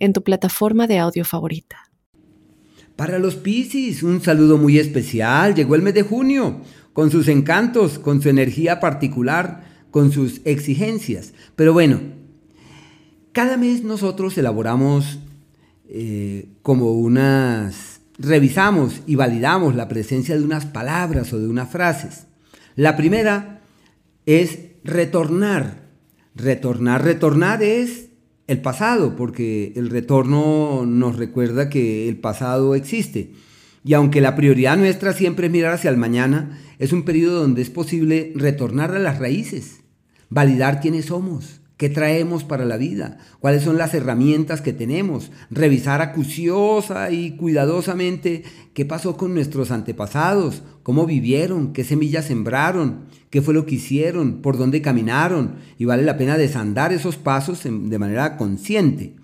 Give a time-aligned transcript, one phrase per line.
[0.00, 1.90] en tu plataforma de audio favorita.
[2.96, 5.54] Para los Piscis, un saludo muy especial.
[5.54, 6.60] Llegó el mes de junio,
[6.92, 11.32] con sus encantos, con su energía particular, con sus exigencias.
[11.56, 12.00] Pero bueno,
[13.32, 15.18] cada mes nosotros elaboramos
[15.88, 18.02] eh, como unas...
[18.18, 22.26] revisamos y validamos la presencia de unas palabras o de unas frases.
[22.76, 23.62] La primera
[24.26, 25.88] es retornar.
[26.34, 28.09] Retornar, retornar es
[28.50, 33.30] el pasado, porque el retorno nos recuerda que el pasado existe.
[33.84, 37.62] Y aunque la prioridad nuestra siempre es mirar hacia el mañana, es un periodo donde
[37.62, 39.82] es posible retornar a las raíces,
[40.30, 43.16] validar quiénes somos, ¿Qué traemos para la vida?
[43.38, 45.30] ¿Cuáles son las herramientas que tenemos?
[45.50, 48.42] Revisar acuciosa y cuidadosamente
[48.74, 54.42] qué pasó con nuestros antepasados, cómo vivieron, qué semillas sembraron, qué fue lo que hicieron,
[54.42, 55.52] por dónde caminaron.
[55.78, 59.14] Y vale la pena desandar esos pasos de manera consciente.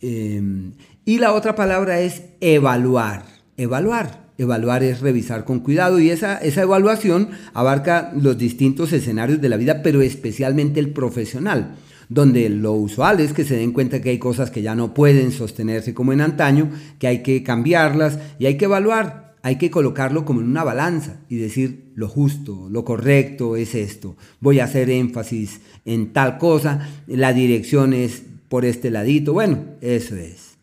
[0.00, 0.72] Em,
[1.04, 3.26] y la otra palabra es evaluar.
[3.58, 4.24] Evaluar.
[4.38, 9.58] Evaluar es revisar con cuidado y esa, esa evaluación abarca los distintos escenarios de la
[9.58, 11.74] vida, pero especialmente el profesional,
[12.08, 15.30] donde lo usual es que se den cuenta que hay cosas que ya no pueden
[15.30, 20.24] sostenerse como en antaño, que hay que cambiarlas y hay que evaluar, hay que colocarlo
[20.24, 24.88] como en una balanza y decir lo justo, lo correcto es esto, voy a hacer
[24.88, 30.54] énfasis en tal cosa, la dirección es por este ladito, bueno, eso es.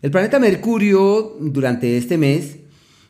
[0.00, 2.56] El planeta Mercurio durante este mes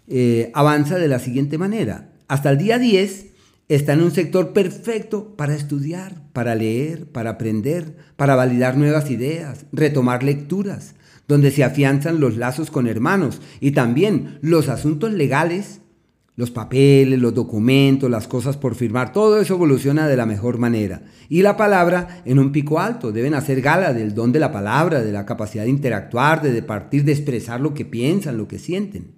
[0.08, 2.10] eh, avanza de la siguiente manera.
[2.26, 3.26] Hasta el día 10
[3.68, 9.64] está en un sector perfecto para estudiar, para leer, para aprender, para validar nuevas ideas,
[9.70, 10.96] retomar lecturas,
[11.28, 15.82] donde se afianzan los lazos con hermanos y también los asuntos legales,
[16.36, 21.02] los papeles, los documentos, las cosas por firmar, todo eso evoluciona de la mejor manera.
[21.28, 25.02] Y la palabra en un pico alto, deben hacer gala del don de la palabra,
[25.02, 29.12] de la capacidad de interactuar, de partir, de expresar lo que piensan, lo que sienten.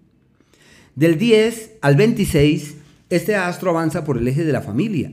[0.97, 2.77] Del 10 al 26,
[3.09, 5.13] este astro avanza por el eje de la familia.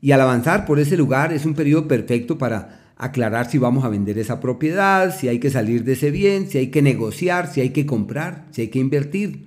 [0.00, 3.88] Y al avanzar por ese lugar es un periodo perfecto para aclarar si vamos a
[3.88, 7.60] vender esa propiedad, si hay que salir de ese bien, si hay que negociar, si
[7.60, 9.46] hay que comprar, si hay que invertir.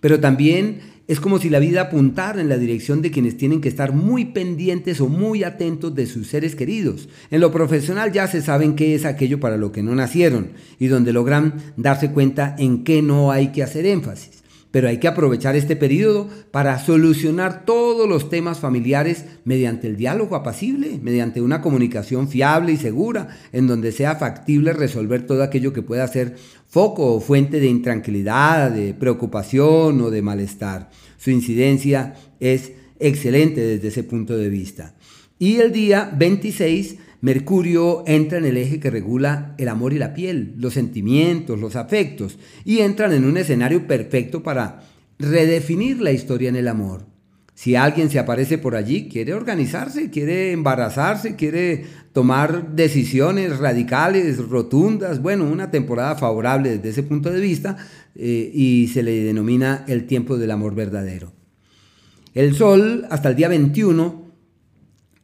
[0.00, 3.68] Pero también es como si la vida apuntara en la dirección de quienes tienen que
[3.68, 7.08] estar muy pendientes o muy atentos de sus seres queridos.
[7.30, 10.86] En lo profesional ya se saben qué es aquello para lo que no nacieron y
[10.86, 14.43] donde logran darse cuenta en qué no hay que hacer énfasis
[14.74, 20.34] pero hay que aprovechar este periodo para solucionar todos los temas familiares mediante el diálogo
[20.34, 25.82] apacible, mediante una comunicación fiable y segura, en donde sea factible resolver todo aquello que
[25.82, 26.34] pueda ser
[26.66, 30.90] foco o fuente de intranquilidad, de preocupación o de malestar.
[31.18, 34.96] Su incidencia es excelente desde ese punto de vista.
[35.38, 40.12] Y el día 26 Mercurio entra en el eje que regula el amor y la
[40.12, 44.82] piel, los sentimientos, los afectos, y entran en un escenario perfecto para
[45.18, 47.06] redefinir la historia en el amor.
[47.54, 55.22] Si alguien se aparece por allí, quiere organizarse, quiere embarazarse, quiere tomar decisiones radicales, rotundas,
[55.22, 57.78] bueno, una temporada favorable desde ese punto de vista
[58.16, 61.32] eh, y se le denomina el tiempo del amor verdadero.
[62.34, 64.30] El Sol, hasta el día 21,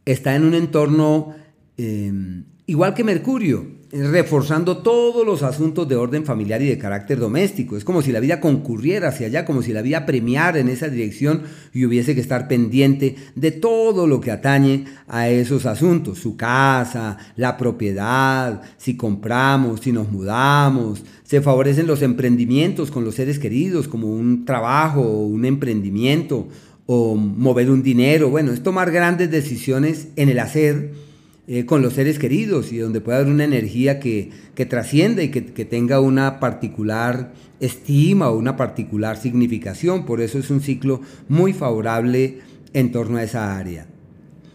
[0.06, 1.34] está en un entorno
[1.82, 7.74] Em, igual que Mercurio, reforzando todos los asuntos de orden familiar y de carácter doméstico.
[7.74, 10.88] Es como si la vida concurriera hacia allá, como si la vida premiara en esa
[10.88, 11.42] dirección
[11.72, 17.16] y hubiese que estar pendiente de todo lo que atañe a esos asuntos, su casa,
[17.36, 21.02] la propiedad, si compramos, si nos mudamos.
[21.24, 26.46] Se favorecen los emprendimientos con los seres queridos, como un trabajo un emprendimiento
[26.84, 28.28] o mover un dinero.
[28.28, 31.09] Bueno, es tomar grandes decisiones en el hacer
[31.46, 35.30] eh, con los seres queridos y donde pueda haber una energía que, que trascienda y
[35.30, 40.06] que, que, tenga una particular estima o una particular significación.
[40.06, 42.38] Por eso es un ciclo muy favorable
[42.72, 43.86] en torno a esa área.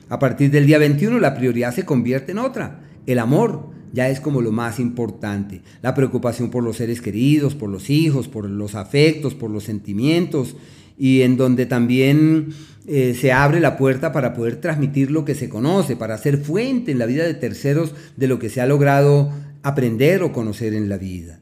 [0.10, 4.20] A partir del día 21 la prioridad se convierte en otra, el amor ya es
[4.20, 5.62] como lo más importante.
[5.82, 10.56] La preocupación por los seres queridos, por los hijos, por los afectos, por los sentimientos
[10.98, 12.50] y en donde también
[12.88, 16.92] eh, se abre la puerta para poder transmitir lo que se conoce, para ser fuente
[16.92, 19.32] en la vida de terceros de lo que se ha logrado
[19.64, 21.40] aprender o conocer en la vida.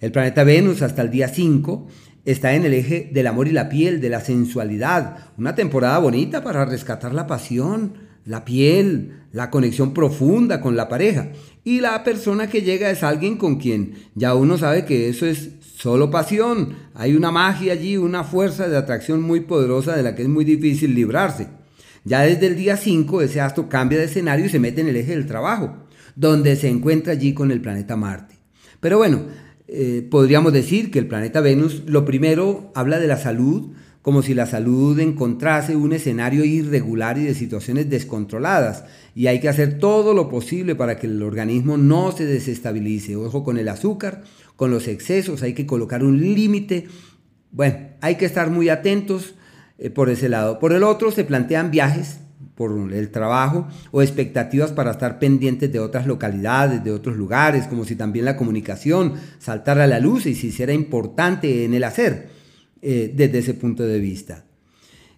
[0.00, 1.86] El planeta Venus hasta el día 5
[2.24, 5.30] está en el eje del amor y la piel, de la sensualidad.
[5.36, 11.30] Una temporada bonita para rescatar la pasión, la piel, la conexión profunda con la pareja.
[11.64, 15.50] Y la persona que llega es alguien con quien ya uno sabe que eso es
[15.60, 16.74] solo pasión.
[16.94, 20.44] Hay una magia allí, una fuerza de atracción muy poderosa de la que es muy
[20.44, 21.48] difícil librarse.
[22.04, 24.96] Ya desde el día 5 ese astro cambia de escenario y se mete en el
[24.96, 25.76] eje del trabajo,
[26.16, 28.36] donde se encuentra allí con el planeta Marte.
[28.80, 29.26] Pero bueno,
[29.66, 33.72] eh, podríamos decir que el planeta Venus, lo primero, habla de la salud,
[34.02, 38.84] como si la salud encontrase un escenario irregular y de situaciones descontroladas.
[39.14, 43.16] Y hay que hacer todo lo posible para que el organismo no se desestabilice.
[43.16, 44.22] Ojo con el azúcar,
[44.56, 46.86] con los excesos, hay que colocar un límite.
[47.50, 49.34] Bueno, hay que estar muy atentos
[49.78, 50.58] eh, por ese lado.
[50.58, 52.20] Por el otro, se plantean viajes
[52.54, 57.84] por el trabajo o expectativas para estar pendientes de otras localidades, de otros lugares, como
[57.84, 62.37] si también la comunicación saltara a la luz y si hiciera importante en el hacer
[62.82, 64.44] eh, desde ese punto de vista.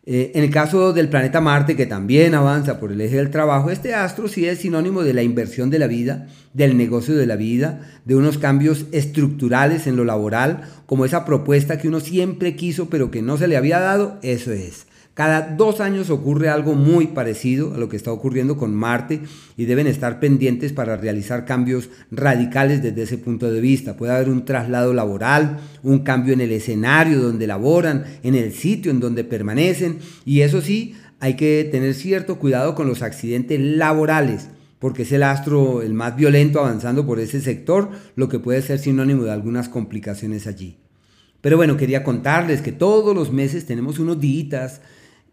[0.07, 3.71] Eh, en el caso del planeta Marte, que también avanza por el eje del trabajo,
[3.71, 7.37] este astro sí es sinónimo de la inversión de la vida, del negocio de la
[7.37, 12.89] vida, de unos cambios estructurales en lo laboral, como esa propuesta que uno siempre quiso
[12.89, 14.87] pero que no se le había dado, eso es.
[15.15, 19.21] Cada dos años ocurre algo muy parecido a lo que está ocurriendo con Marte
[19.57, 23.97] y deben estar pendientes para realizar cambios radicales desde ese punto de vista.
[23.97, 28.91] Puede haber un traslado laboral, un cambio en el escenario donde laboran, en el sitio
[28.91, 34.49] en donde permanecen y eso sí, hay que tener cierto cuidado con los accidentes laborales
[34.79, 38.79] porque es el astro el más violento avanzando por ese sector, lo que puede ser
[38.79, 40.79] sinónimo de algunas complicaciones allí.
[41.41, 44.81] Pero bueno, quería contarles que todos los meses tenemos unos días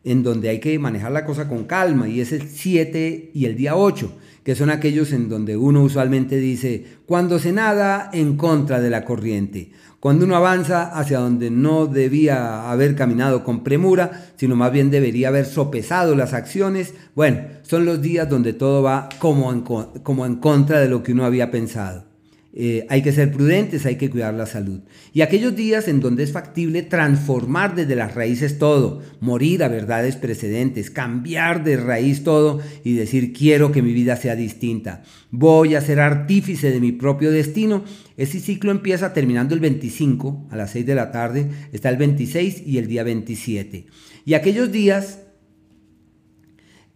[0.04, 3.58] en donde hay que manejar la cosa con calma, y es el 7 y el
[3.58, 4.14] día 8,
[4.44, 9.04] que son aquellos en donde uno usualmente dice, cuando se nada en contra de la
[9.04, 14.92] corriente, cuando uno avanza hacia donde no debía haber caminado con premura, sino más bien
[14.92, 20.26] debería haber sopesado las acciones, bueno, son los días donde todo va como en, como
[20.26, 22.06] en contra de lo que uno había pensado.
[22.54, 24.80] Eh, hay que ser prudentes, hay que cuidar la salud.
[25.14, 30.16] Y aquellos días en donde es factible transformar desde las raíces todo, morir a verdades
[30.16, 35.82] precedentes, cambiar de raíz todo y decir quiero que mi vida sea distinta, voy a
[35.82, 37.84] ser artífice de mi propio destino.
[38.16, 42.64] Ese ciclo empieza terminando el 25 a las 6 de la tarde, está el 26
[42.66, 43.86] y el día 27.
[44.26, 45.20] Y aquellos días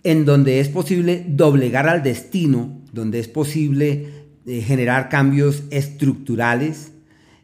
[0.04, 6.92] en donde es posible doblegar al destino, donde es posible de generar cambios estructurales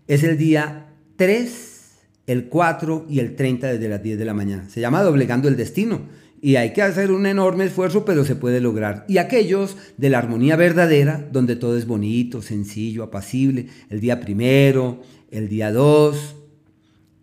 [0.07, 1.91] es el día 3,
[2.27, 4.69] el 4 y el 30 desde las 10 de la mañana.
[4.69, 6.01] Se llama doblegando el destino
[6.41, 9.05] y hay que hacer un enorme esfuerzo, pero se puede lograr.
[9.07, 15.01] Y aquellos de la armonía verdadera, donde todo es bonito, sencillo, apacible, el día primero,
[15.31, 16.35] el día 2,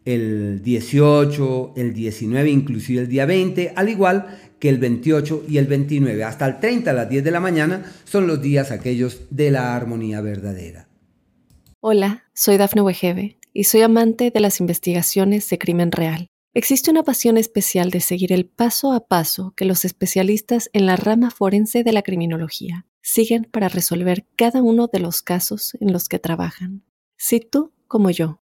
[0.05, 4.27] el 18, el 19, inclusive el día 20, al igual
[4.59, 7.93] que el 28 y el 29 hasta el 30 a las 10 de la mañana
[8.05, 10.89] son los días aquellos de la armonía verdadera.
[11.81, 16.29] Hola, soy Dafne Wegebe y soy amante de las investigaciones de crimen real.
[16.55, 20.97] Existe una pasión especial de seguir el paso a paso que los especialistas en la
[20.97, 26.09] rama forense de la criminología siguen para resolver cada uno de los casos en los
[26.09, 26.85] que trabajan.
[27.17, 28.41] Si tú, como yo,